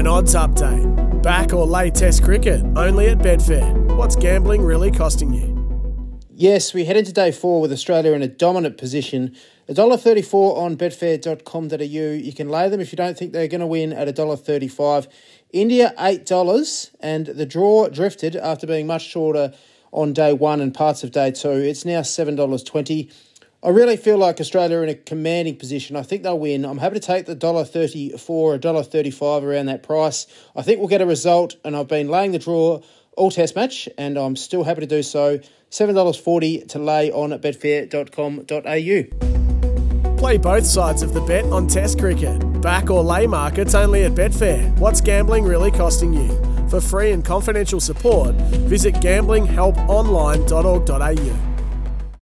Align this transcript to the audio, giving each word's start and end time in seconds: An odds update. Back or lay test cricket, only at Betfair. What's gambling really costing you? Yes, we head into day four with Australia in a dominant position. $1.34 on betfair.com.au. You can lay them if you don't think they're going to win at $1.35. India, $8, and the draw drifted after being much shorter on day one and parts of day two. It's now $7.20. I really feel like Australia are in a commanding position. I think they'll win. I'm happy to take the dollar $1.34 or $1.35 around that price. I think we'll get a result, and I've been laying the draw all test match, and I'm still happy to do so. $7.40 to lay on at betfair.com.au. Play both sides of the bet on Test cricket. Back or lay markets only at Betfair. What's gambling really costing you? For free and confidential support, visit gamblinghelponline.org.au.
An 0.00 0.06
odds 0.06 0.34
update. 0.34 1.22
Back 1.22 1.52
or 1.52 1.66
lay 1.66 1.90
test 1.90 2.24
cricket, 2.24 2.64
only 2.74 3.08
at 3.08 3.18
Betfair. 3.18 3.94
What's 3.96 4.16
gambling 4.16 4.62
really 4.62 4.90
costing 4.90 5.34
you? 5.34 5.50
Yes, 6.30 6.72
we 6.72 6.86
head 6.86 6.96
into 6.96 7.12
day 7.12 7.30
four 7.30 7.60
with 7.60 7.70
Australia 7.70 8.12
in 8.12 8.22
a 8.22 8.26
dominant 8.26 8.78
position. 8.78 9.36
$1.34 9.68 10.56
on 10.56 10.78
betfair.com.au. 10.78 11.84
You 11.84 12.32
can 12.32 12.48
lay 12.48 12.70
them 12.70 12.80
if 12.80 12.92
you 12.92 12.96
don't 12.96 13.18
think 13.18 13.34
they're 13.34 13.46
going 13.46 13.60
to 13.60 13.66
win 13.66 13.92
at 13.92 14.08
$1.35. 14.08 15.06
India, 15.52 15.92
$8, 15.98 16.90
and 17.00 17.26
the 17.26 17.44
draw 17.44 17.90
drifted 17.90 18.36
after 18.36 18.66
being 18.66 18.86
much 18.86 19.04
shorter 19.06 19.52
on 19.92 20.14
day 20.14 20.32
one 20.32 20.62
and 20.62 20.72
parts 20.72 21.04
of 21.04 21.10
day 21.10 21.30
two. 21.30 21.50
It's 21.50 21.84
now 21.84 22.00
$7.20. 22.00 23.12
I 23.62 23.68
really 23.68 23.98
feel 23.98 24.16
like 24.16 24.40
Australia 24.40 24.78
are 24.78 24.82
in 24.82 24.88
a 24.88 24.94
commanding 24.94 25.56
position. 25.56 25.94
I 25.94 26.02
think 26.02 26.22
they'll 26.22 26.38
win. 26.38 26.64
I'm 26.64 26.78
happy 26.78 26.94
to 26.94 27.00
take 27.00 27.26
the 27.26 27.34
dollar 27.34 27.64
$1.34 27.64 28.30
or 28.30 28.58
$1.35 28.58 29.42
around 29.42 29.66
that 29.66 29.82
price. 29.82 30.26
I 30.56 30.62
think 30.62 30.78
we'll 30.78 30.88
get 30.88 31.02
a 31.02 31.06
result, 31.06 31.56
and 31.62 31.76
I've 31.76 31.88
been 31.88 32.08
laying 32.08 32.32
the 32.32 32.38
draw 32.38 32.80
all 33.18 33.30
test 33.30 33.54
match, 33.56 33.86
and 33.98 34.16
I'm 34.16 34.34
still 34.34 34.64
happy 34.64 34.80
to 34.80 34.86
do 34.86 35.02
so. 35.02 35.40
$7.40 35.70 36.68
to 36.68 36.78
lay 36.78 37.12
on 37.12 37.34
at 37.34 37.42
betfair.com.au. 37.42 40.16
Play 40.16 40.38
both 40.38 40.66
sides 40.66 41.02
of 41.02 41.12
the 41.12 41.20
bet 41.20 41.44
on 41.46 41.66
Test 41.66 41.98
cricket. 41.98 42.62
Back 42.62 42.90
or 42.90 43.02
lay 43.02 43.26
markets 43.26 43.74
only 43.74 44.04
at 44.04 44.12
Betfair. 44.12 44.78
What's 44.78 45.00
gambling 45.00 45.44
really 45.44 45.70
costing 45.70 46.12
you? 46.12 46.28
For 46.68 46.78
free 46.80 47.12
and 47.12 47.24
confidential 47.24 47.80
support, 47.80 48.34
visit 48.34 48.96
gamblinghelponline.org.au. 48.96 51.49